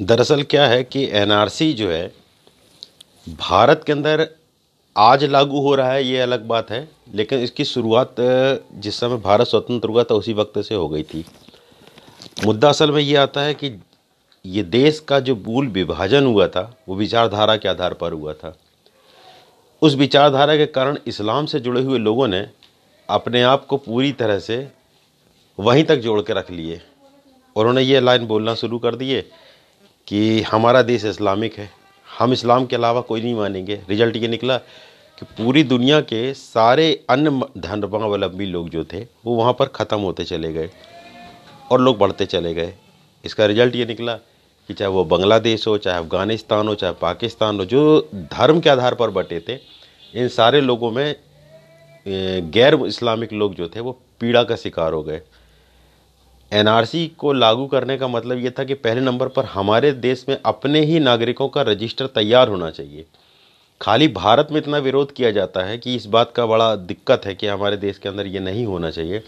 दरअसल 0.00 0.42
क्या 0.42 0.66
है 0.66 0.82
कि 0.84 1.04
एनआरसी 1.12 1.72
जो 1.72 1.88
है, 1.90 2.06
भारत 3.28 3.82
के 3.86 3.92
अंदर 3.92 4.26
आज 4.96 5.24
लागू 5.24 5.60
हो 5.60 5.74
रहा 5.74 5.92
है, 5.92 6.04
ये 6.04 6.20
अलग 6.20 6.46
बात 6.46 6.70
है, 6.70 6.88
लेकिन 7.14 7.40
इसकी 7.40 7.64
शुरुआत 7.64 8.14
जिस 8.20 9.00
समय 9.00 9.16
भारत 9.16 9.46
स्वतंत्र 9.46 9.88
हुआ 9.88 10.04
था, 10.04 10.14
उसी 10.14 10.32
वक्त 10.32 10.58
से 10.58 10.74
हो 10.74 10.88
गई 10.88 11.02
थी। 11.04 11.24
मुद्दा 12.44 12.68
असल 12.68 12.92
में 12.92 13.00
ये 13.02 13.16
आता 13.16 13.40
है 13.40 13.54
कि 13.54 13.72
ये 14.44 14.62
देश 14.64 15.00
का 15.00 15.18
जो 15.20 15.36
मूल 15.38 15.68
विभाजन 15.68 16.26
हुआ 16.26 16.46
था, 16.48 16.74
वो 16.88 16.96
विचारधारा 16.96 17.56
के 17.56 17.68
आधार 17.68 17.94
पर 17.94 18.12
हुआ 18.12 18.32
था। 18.32 18.56
उस 19.82 19.94
विचारधारा 19.94 20.56
के 20.56 20.66
कारण 20.68 20.98
इस्लाम 21.06 21.46
से 21.46 21.60
जुड़े 21.60 21.82
हुए 21.82 21.98
लोगों 21.98 22.28
ने 22.28 22.46
अपने 23.08 23.42
आप 23.42 23.66
को 23.66 23.76
पूरी 23.76 24.12
तरह 24.12 24.38
से 24.38 24.66
वहीं 25.58 25.84
तक 25.84 25.96
जोड़ 25.96 26.20
के 26.20 26.32
रख 26.32 26.50
लिए 26.50 26.80
उन्होंने 27.56 27.82
ये 27.82 28.00
लाइन 28.00 28.26
बोलना 28.26 28.54
शुरू 28.54 28.78
कर 28.78 28.94
दिए। 28.94 29.24
कि 30.08 30.40
हमारा 30.42 30.80
देश 30.82 31.04
इस्लामिक 31.04 31.58
है। 31.58 31.70
हम 32.06 32.32
इस्लाम 32.32 32.66
के 32.66 32.76
अलावा 32.76 33.00
कोई 33.00 33.22
नहीं 33.22 33.34
मानेंगे। 33.34 33.80
रिज़ल्ट 33.88 34.16
ये 34.16 34.28
निकला 34.28 34.56
कि 35.18 35.26
पूरी 35.36 35.62
दुनिया 35.64 36.00
के 36.02 36.32
सारे 36.34 37.04
अन्य 37.10 37.30
धर्मावलंबी 37.58 38.46
लोग 38.46 38.68
जो 38.68 38.84
थे, 38.84 39.00
वो 39.24 39.34
वहाँ 39.34 39.52
पर 39.52 39.66
ख़त्म 39.66 39.98
होते 40.00 40.24
चले 40.24 40.52
गए 40.52 40.70
और 41.70 41.80
लोग 41.80 41.98
बढ़ते 41.98 42.26
चले 42.26 42.54
गए। 42.54 42.74
इसका 43.24 43.46
रिज़ल्ट 43.46 43.76
ये 43.76 43.86
निकला 43.86 44.14
कि 44.14 44.74
चाहे 44.74 44.90
वो 44.90 45.04
बांग्लादेश 45.04 45.66
हो, 45.66 45.76
चाहे 45.78 45.98
अफ़गानिस्तान 45.98 46.68
हो, 46.68 46.74
चाहे 46.74 46.92
पाकिस्तान 47.00 47.58
हो, 47.58 47.64
जो 47.64 48.08
धर्म 48.32 48.60
के 48.60 48.70
आधार 48.70 48.94
पर 48.94 49.10
बटे 49.10 49.40
थे, 49.48 49.58
इन 50.14 50.28
सारे 50.28 50.60
लोगों 50.60 50.90
में 50.90 51.14
गैर 52.06 52.74
इस्लामिक 52.86 53.32
लोग 53.32 53.54
जो 53.54 53.68
थे, 53.68 53.80
वो 53.80 53.92
पीड़ा 54.20 54.42
का 54.44 54.56
शिकार 54.56 54.92
हो 54.92 55.02
गए। 55.02 55.20
एनआरसी 56.52 57.06
को 57.18 57.32
लागू 57.32 57.66
करने 57.66 57.96
का 57.98 58.08
मतलब 58.08 58.38
ये 58.38 58.50
था 58.50 58.64
कि 58.64 58.74
पहले 58.74 59.00
नंबर 59.00 59.28
पर 59.28 59.44
हमारे 59.44 59.92
देश 59.92 60.24
में 60.28 60.36
अपने 60.46 60.80
ही 60.80 61.00
नागरिकों 61.00 61.48
का 61.48 61.62
रजिस्टर 61.62 62.06
तैयार 62.06 62.48
होना 62.48 62.70
चाहिए। 62.70 63.04
खाली 63.80 64.08
भारत 64.08 64.48
में 64.52 64.58
इतना 64.60 64.78
विरोध 64.78 65.12
किया 65.12 65.30
जाता 65.30 65.64
है 65.64 65.76
कि 65.78 65.94
इस 65.94 66.06
बात 66.06 66.32
का 66.36 66.46
बड़ा 66.46 66.74
दिक्कत 66.76 67.22
है 67.26 67.34
कि 67.34 67.46
हमारे 67.46 67.76
देश 67.76 67.98
के 67.98 68.08
अंदर 68.08 68.26
ये 68.26 68.40
नहीं 68.40 68.64
होना 68.66 68.90
चाहिए। 68.90 69.22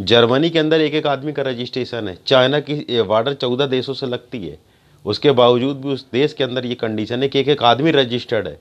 जर्मनी 0.00 0.50
के 0.50 0.58
अंदर 0.58 0.80
एक 0.80 0.94
एक 0.94 1.06
आदमी 1.06 1.32
का 1.32 1.42
रजिस्ट्रेशन 1.42 2.08
है। 2.08 2.16
चाइना 2.26 2.60
की 2.60 3.00
वार्डर 3.00 3.34
चौदह 3.34 3.66
देशों 3.66 3.94
से 3.94 4.06
लगती 4.06 4.46
है। 4.46 4.58
उसके 5.04 5.30
बावजूद 5.32 5.80
भी 5.80 5.88
उस 5.88 6.06
देश 6.12 6.32
के 6.32 6.44
अंदर 6.44 6.66
ये 6.66 6.74
कंडीशन 6.74 7.22
है 7.22 7.28
कि 7.28 7.40
एक 7.40 7.48
एक 7.48 7.62
आदमी 7.62 7.90
रजिस्टर्ड 7.90 8.48
है। 8.48 8.58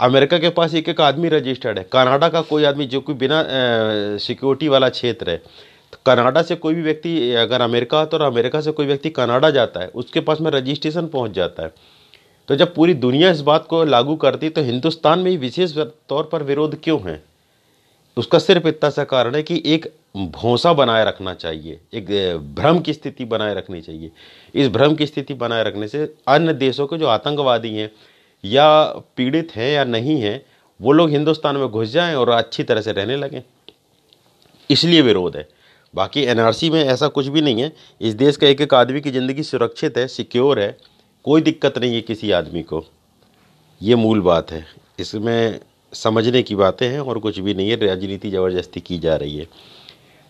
अमेरिका 0.00 0.38
के 0.38 0.48
पास 0.50 0.74
एक 0.74 0.88
एक 0.88 1.00
आदमी 1.00 1.28
रजिस्टर्ड 1.28 1.78
है। 1.78 1.84
कनाडा 1.92 2.28
का 2.28 2.40
कोई 2.42 2.64
आदमी 2.64 2.86
जो 2.86 3.00
कोई 3.00 3.14
बिना 3.14 3.44
सिक्योरिटी 4.18 4.68
वाला 4.68 4.88
क्षेत्र 4.88 5.30
है। 5.30 5.42
कनाडा 6.06 6.42
से 6.42 6.54
कोई 6.56 6.74
भी 6.74 6.82
व्यक्ति, 6.82 7.32
अगर 7.32 7.60
अमेरिका 7.60 8.04
तो 8.04 8.16
और 8.16 8.22
अमेरिका 8.22 8.60
से 8.60 8.72
कोई 8.72 8.86
व्यक्ति 8.86 9.10
कनाडा 9.10 9.50
जाता 9.50 9.80
है, 9.80 9.88
उसके 9.88 10.20
पास 10.20 10.40
में 10.40 10.50
रजिस्ट्रेशन 10.50 11.06
पहुँच 11.06 11.30
जाता 11.30 11.62
है। 11.62 11.72
तो 12.48 12.56
जब 12.56 12.74
पूरी 12.74 12.94
दुनिया 12.94 13.30
इस 13.30 13.40
बात 13.40 13.66
को 13.66 13.84
लागू 13.84 14.16
करती 14.16 14.48
तो 14.48 14.62
हिंदुस्तान 14.62 15.18
में 15.18 15.30
ही 15.30 15.36
विशेष 15.36 15.76
तौर 15.76 16.24
पर 16.24 16.42
विरोध 16.42 16.80
क्यों 16.82 17.00
है? 17.00 17.22
उसका 18.16 18.38
सिर्फ़ 18.38 18.66
इतना 18.68 18.90
सा 18.90 19.04
कारण 19.04 19.34
है 19.34 19.42
कि 19.42 19.62
एक 19.66 19.92
भौसा 20.16 20.72
बनाए 20.72 21.04
रखना 21.04 21.34
चाहिए, 21.34 21.80
एक 21.94 22.06
भ्रम 22.54 22.78
की 22.78 22.92
स्थिति 22.92 23.24
बनाए 23.24 23.54
रखनी 23.54 23.80
चाहिए। 23.80 24.10
इस 24.54 24.68
भ्रम 24.68 24.94
की 24.94 25.06
स्थिति 25.06 25.34
बनाए 25.34 25.64
रखने 25.64 25.88
से 25.88 26.14
अन्य 26.28 26.54
देशों 26.54 26.86
के 26.86 26.98
जो 26.98 27.06
आतंकवादी 27.06 27.74
हैं, 27.74 27.90
या 28.44 28.84
पीड़ित 29.16 29.52
हैं 29.56 29.72
या 29.72 29.84
नहीं 29.84 30.20
हैं, 30.20 30.42
वो 30.80 30.92
लोग 30.92 31.10
हिंदुस्तान 31.10 31.56
में 31.56 31.68
घुस 31.68 31.88
जाएँ 31.88 32.14
और 32.14 32.28
अच्छी 32.28 32.62
तरह 32.62 32.80
से 32.80 32.92
रहने 32.92 33.16
लगें। 33.16 33.42
इसलिए 34.70 35.00
विरोध 35.02 35.36
है। 35.36 35.48
बाकी 35.94 36.22
एनआरसी 36.22 36.70
में 36.70 36.82
ऐसा 36.82 37.08
कुछ 37.08 37.26
भी 37.26 37.40
नहीं 37.42 37.62
है। 37.62 37.72
इस 38.00 38.14
देश 38.14 38.36
का 38.36 38.46
एक 38.46 38.60
एक 38.60 38.74
आदमी 38.74 39.00
की 39.00 39.10
ज़िंदगी 39.10 39.42
सुरक्षित 39.42 39.98
है 39.98 40.06
सिक्योर 40.08 40.60
है। 40.60 40.76
कोई 41.24 41.40
दिक्कत 41.42 41.78
नहीं 41.78 41.94
है 41.94 42.00
किसी 42.02 42.30
आदमी 42.32 42.62
को। 42.62 42.84
ये 43.80 43.94
मूल 43.96 44.20
बात 44.20 44.50
है। 44.52 44.64
इसमें 45.00 45.60
समझने 45.92 46.42
की 46.42 46.54
बातें 46.54 46.88
हैं 46.88 47.00
और 47.00 47.18
कुछ 47.18 47.38
भी 47.38 47.54
नहीं 47.54 47.70
है। 47.70 47.76
राजनीति 47.86 48.30
ज़बरदस्ती 48.30 48.80
की 48.80 48.98
जा 48.98 49.16
रही 49.16 49.36
है। 49.36 49.46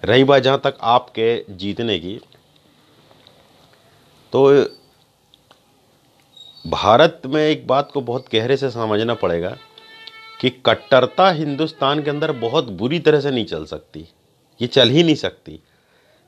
रही 0.03 0.25
बात 0.25 0.43
जहाँ 0.43 0.61
तक 0.65 0.77
आपके 0.83 1.45
जीतने 1.51 1.99
की 1.99 2.21
तो 4.33 4.49
भारत 6.65 7.23
में 7.27 7.41
एक 7.43 7.67
बात 7.67 7.91
को 7.95 8.01
बहुत 8.01 8.27
गहरे 8.33 8.57
से 8.57 8.71
समझना 8.71 9.15
पड़ेगा 9.15 9.57
कि 10.41 10.51
कट्टरता 10.67 11.31
हिंदुस्तान 11.31 12.03
के 12.03 12.11
अंदर 12.11 12.33
बहुत 12.39 12.69
बुरी 12.73 12.99
तरह 12.99 13.21
से 13.21 13.31
नहीं 13.31 13.45
चल 13.45 13.65
सकती। 13.65 14.07
ये 14.63 14.67
चल 14.67 14.89
ही 14.89 15.03
नहीं 15.03 15.15
सकती। 15.15 15.61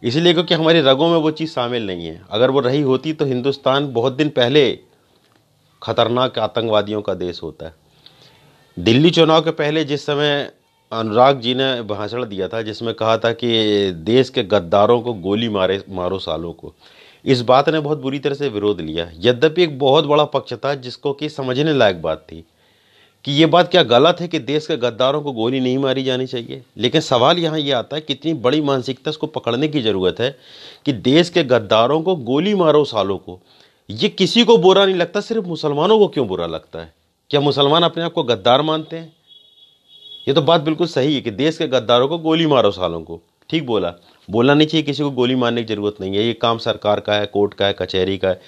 इसलिए 0.02 0.32
क्योंकि 0.32 0.54
हमारी 0.54 0.80
रगों 0.80 1.08
में 1.08 1.16
वो 1.16 1.30
चीज़ 1.30 1.50
शामिल 1.50 1.86
नहीं 1.86 2.06
है। 2.06 2.22
अगर 2.30 2.50
वो 2.50 2.60
रही 2.60 2.80
होती 2.80 3.12
तो 3.12 3.24
हिंदुस्तान 3.24 3.92
बहुत 3.92 4.12
दिन 4.12 4.28
पहले 4.28 4.78
खतरनाक 5.82 6.38
आतंकवादियों 6.38 7.02
का 7.02 7.14
देश 7.14 7.42
होता 7.42 7.66
है। 7.66 7.74
दिल्ली 8.78 9.10
चुनाव 9.10 9.40
के 9.40 9.50
पहले 9.50 9.84
जिस 9.84 10.06
समय 10.06 10.52
अनुराग 10.92 11.40
जी 11.40 11.54
ने 11.54 11.82
भाषण 11.82 12.24
दिया 12.24 12.48
था, 12.48 12.62
जिसमें 12.62 12.94
कहा 12.94 13.18
था 13.18 13.32
कि 13.32 13.92
देश 13.92 14.28
के 14.28 14.42
गद्दारों 14.42 15.00
को 15.00 15.14
गोली 15.14 15.48
मारे, 15.48 15.84
मारो 15.88 16.18
सालों 16.18 16.52
को। 16.52 16.74
इस 17.24 17.40
बात 17.42 17.68
ने 17.68 17.80
बहुत 17.80 17.98
बुरी 17.98 18.18
तरह 18.18 18.34
से 18.34 18.48
विरोध 18.48 18.80
लिया। 18.80 19.10
यद्यपि 19.18 19.62
एक 19.62 19.78
बहुत 19.78 20.04
बड़ा 20.04 20.24
पक्ष 20.24 20.54
था 20.54 20.74
जिसको 20.74 21.12
कि 21.12 21.28
समझने 21.28 21.72
लायक 21.72 22.02
बात 22.02 22.18
थी। 22.18 22.44
कि 23.24 23.32
ये 23.32 23.46
बात 23.46 23.70
क्या 23.70 23.82
गलत 23.82 24.16
है 24.20 24.28
कि 24.28 24.38
देश 24.38 24.66
के 24.66 24.76
गद्दारों 24.76 25.22
को 25.22 25.32
गोली 25.32 25.60
नहीं 25.60 25.78
मारी 25.78 26.02
जानी 26.02 26.26
चाहिए? 26.26 26.62
लेकिन 26.76 27.00
सवाल 27.00 27.38
यहाँ 27.38 27.58
ये 27.58 27.64
यह 27.64 27.78
आता 27.78 27.96
है 27.96 28.02
कितनी 28.02 28.34
बड़ी 28.34 28.60
मानसिकता 28.60 29.10
इसको 29.10 29.26
पकड़ने 29.26 29.68
की 29.68 29.82
ज़रूरत 29.82 30.16
है 30.20 30.38
कि 30.86 30.92
देश 30.92 31.30
के 31.30 31.44
गद्दारों 31.44 32.02
को 32.02 32.16
गोली 32.16 32.54
मारो 32.54 32.84
सालों 32.84 33.18
को। 33.18 33.40
ये 33.90 34.08
किसी 34.08 34.44
को 34.44 34.58
बुरा 34.58 34.86
नहीं 34.86 34.96
लगता, 34.96 35.20
सिर्फ़ 35.20 35.46
मुसलमानों 35.46 35.98
को 35.98 36.08
क्यों 36.08 36.28
बुरा 36.28 36.46
लगता 36.46 36.78
है? 36.78 36.94
क्या 37.30 37.40
मुसलमान 37.40 37.82
अपने 37.82 38.02
आप 38.04 38.12
को 38.12 38.22
गद्दार 38.22 38.62
मानते 38.62 38.96
हैं? 38.96 39.12
ये 40.28 40.34
तो 40.34 40.42
बात 40.42 40.60
बिल्कुल 40.60 40.86
सही 40.86 41.14
है 41.14 41.20
कि 41.20 41.30
देश 41.30 41.58
के 41.58 41.66
गद्दारों 41.66 42.08
को 42.08 42.18
गोली 42.18 42.46
मारो 42.46 42.70
सालों 42.70 43.02
को। 43.02 43.20
ठीक 43.50 43.66
बोला। 43.66 43.94
बोलना 44.30 44.54
नहीं 44.54 44.66
चाहिए 44.66 44.82
किसी 44.82 45.02
को 45.02 45.10
गोली 45.10 45.34
मारने 45.34 45.64
की 45.64 45.74
ज़रूरत 45.74 45.96
नहीं 46.00 46.16
है। 46.16 46.24
ये 46.24 46.32
काम 46.32 46.58
सरकार 46.58 47.00
का 47.00 47.14
है, 47.14 47.26
कोर्ट 47.26 47.54
का 47.54 47.66
है, 47.66 47.72
कचहरी 47.72 48.18
का 48.18 48.28
है। 48.28 48.40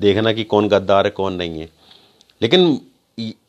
देखना 0.00 0.32
कि 0.32 0.44
कौन 0.44 0.68
गद्दार 0.68 1.04
है, 1.04 1.10
कौन 1.10 1.32
नहीं 1.32 1.60
है। 1.60 1.68
लेकिन 2.42 2.80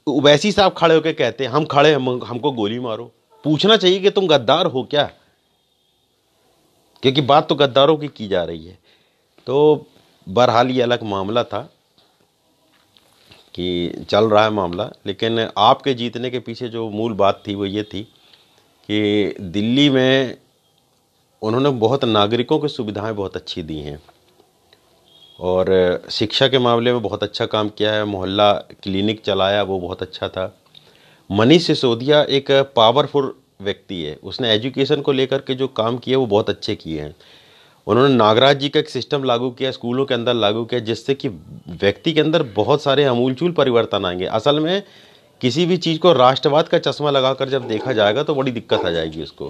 वैसी 0.10 0.52
साहब 0.52 0.74
खड़े 0.74 0.96
होकर 0.96 1.14
कहते 1.14 1.44
हैं, 1.44 1.52
हम 1.52 1.66
खड़े 1.66 1.94
हम 1.94 2.24
हमको 2.24 2.52
गोली 2.52 2.80
मारो। 2.80 3.12
पूछना 3.44 3.78
चाहिए 3.78 4.00
कि 4.00 4.10
तुम 4.10 4.28
गद्दार 4.28 4.66
हो 4.66 4.84
क्या? 4.84 5.04
क्योंकि 7.04 7.22
बात 7.22 7.50
तो 7.50 7.56
गद्दारों 7.56 7.98
की 7.98 8.08
की 8.08 8.28
जा 8.28 8.44
रही 8.44 8.66
है। 8.66 8.78
तो 9.48 9.86
बहरहाल 10.30 10.70
ये 10.72 10.82
अलग 10.82 11.04
मामला 11.04 11.44
था 11.44 11.62
कि 13.54 14.06
चल 14.10 14.30
रहा 14.30 14.44
है 14.44 14.50
मामला, 14.50 14.90
लेकिन 15.06 15.40
आपके 15.58 15.94
जीतने 15.94 16.30
के 16.30 16.40
पीछे 16.40 16.70
जो 16.70 16.90
मूल 16.90 17.14
बात 17.14 17.44
थी 17.48 17.56
वो 17.56 17.66
ये 17.66 17.84
थी 17.84 18.04
कि 18.90 19.36
दिल्ली 19.42 19.90
में 19.90 20.38
उन्होंने 21.42 21.70
बहुत 21.70 22.06
नागरिकों 22.06 22.60
की 22.60 22.68
सुविधाएँ 22.68 23.14
बहुत 23.14 23.36
अच्छी 23.36 23.64
दी 23.64 23.80
हैं। 23.80 24.00
और 25.44 26.02
शिक्षा 26.10 26.48
के 26.48 26.60
मामले 26.60 26.92
में 26.92 27.02
बहुत 27.02 27.24
अच्छा 27.24 27.46
काम 27.46 27.70
किया 27.70 27.94
है। 27.94 28.06
मोहल्ला 28.06 28.54
क्लिनिक 28.54 29.22
चलाया, 29.22 29.64
वो 29.64 29.80
बहुत 29.80 30.02
अच्छा 30.02 30.28
था। 30.28 30.58
मनीष 31.32 31.68
सिसोदिया 31.68 32.24
एक 32.24 32.52
पावरफुल 32.76 33.36
व्यक्ति 33.62 34.04
है। 34.04 34.20
उसने 34.24 34.52
एजुकेशन 34.52 35.02
को 35.02 35.12
लेकर 35.12 35.38
के 35.38 35.54
जो 35.56 35.68
काम 35.68 35.98
किए, 35.98 36.16
वो 36.16 36.26
बहुत 36.26 36.50
अच्छे 36.50 36.76
किए 36.76 37.02
हैं। 37.02 37.16
उन्होंने 37.88 38.16
नागराज 38.16 38.60
जी 38.60 38.70
का 38.70 38.80
एक 38.80 38.90
सिस्टम 38.90 39.24
लागू 39.24 39.52
किया, 39.52 39.72
स्कूलों 39.72 40.06
के 40.06 40.14
अंदर 40.14 40.34
लागू 40.34 40.66
किया, 40.66 40.80
जिससे 40.80 41.14
कि 41.14 41.28
व्यक्ति 41.70 42.14
के 42.14 42.22
अंदर 42.22 42.44
बहुत 42.44 42.82
सारे 42.82 43.04
अमूलचूल 43.04 43.52
परिवर्तन 43.52 44.06
आएँगे। 44.06 44.26
असल 44.26 44.60
में 44.60 44.84
किसी 45.42 45.66
भी 45.66 45.78
चीज़ 45.78 46.00
को 46.00 46.14
राष्ट्रवाद 46.14 46.68
का 46.68 46.80
चश्मा 46.80 47.10
लगाकर 47.10 47.50
जब 47.50 47.68
देखा 47.68 47.94
जाएगा 47.94 48.24
तो 48.24 48.36
बड़ी 48.36 48.52
दिक्कत 48.52 48.86
आ 48.86 48.90
जाएगी 48.90 49.24
उसको। 49.24 49.50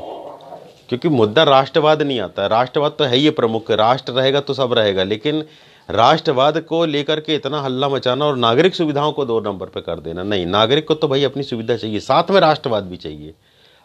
क्योंकि 0.89 1.09
मुद्दा 1.09 1.43
राष्ट्रवाद 1.43 2.01
नहीं 2.01 2.19
आता। 2.19 2.47
राष्ट्रवाद 2.47 2.91
तो 2.99 3.03
है 3.03 3.15
ही 3.15 3.29
प्रमुख। 3.29 3.71
राष्ट्र 3.71 4.13
रहेगा 4.13 4.39
तो 4.39 4.53
सब 4.53 4.73
रहेगा। 4.73 5.03
लेकिन 5.03 5.43
राष्ट्रवाद 5.89 6.59
को 6.59 6.85
लेकर 6.85 7.19
के 7.19 7.35
इतना 7.35 7.61
हल्ला 7.61 7.89
मचाना 7.89 8.25
और 8.25 8.35
नागरिक 8.37 8.75
सुविधाओं 8.75 9.11
को 9.11 9.25
दो 9.25 9.39
नंबर 9.39 9.67
पर 9.67 9.81
कर 9.81 9.99
देना। 9.99 10.23
नहीं, 10.23 10.45
नागरिक 10.45 10.87
को 10.87 10.93
तो 10.93 11.07
भाई 11.07 11.23
अपनी 11.23 11.43
सुविधा 11.43 11.75
चाहिए। 11.75 11.99
साथ 11.99 12.31
में 12.31 12.39
राष्ट्रवाद 12.39 12.83
भी 12.83 12.97
चाहिए। 12.97 13.33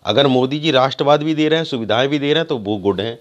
अगर 0.04 0.26
मोदी 0.26 0.58
जी 0.58 0.70
राष्ट्रवाद 0.70 1.22
भी 1.22 1.34
दे 1.34 1.48
रहे 1.48 1.58
हैं, 1.58 1.64
सुविधाएँ 1.64 2.08
भी 2.08 2.18
दे 2.18 2.32
रहे 2.32 2.40
हैं 2.40 2.48
तो 2.48 2.58
वो 2.58 2.76
गुड 2.76 3.00
हैं। 3.00 3.18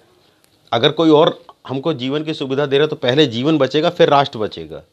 अगर 0.72 0.92
कोई 0.92 1.10
और 1.10 1.40
हमको 1.68 1.94
जीवन 1.94 2.24
की 2.24 2.34
सुविधा 2.34 2.66
दे 2.66 2.78
रहा 2.78 2.84
है 2.84 2.90
तो 2.90 2.96
पहले 2.96 3.26
जीवन 3.26 3.58
बचेगा, 3.58 3.90
फिर 3.90 4.10
राष्ट्र 4.10 4.40
बचेगा। 4.40 4.84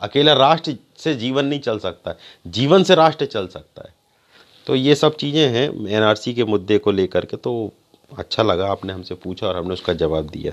अकेला 0.00 0.32
राष्ट्र 0.32 0.76
से 0.98 1.14
जीवन 1.14 1.44
नहीं 1.44 1.60
चल 1.60 1.78
सकता। 1.78 2.14
जीवन 2.46 2.82
से 2.82 2.94
राष्ट्र 2.94 3.26
चल 3.26 3.46
सकता 3.46 3.82
है। 3.82 3.94
तो 4.66 4.74
ये 4.74 4.94
सब 4.94 5.16
चीज़ें 5.16 5.48
हैं 5.48 5.88
एनआरसी 5.88 6.34
के 6.34 6.44
मुद्दे 6.44 6.78
को 6.78 6.90
लेकर 6.90 7.24
के 7.24 7.36
तो 7.36 7.72
अच्छा 8.18 8.42
लगा 8.42 8.66
आपने 8.66 8.92
हमसे 8.92 9.14
पूछा 9.14 9.46
और 9.46 9.56
हमने 9.56 9.72
उसका 9.72 9.92
जवाब 9.92 10.28
दिया। 10.28 10.52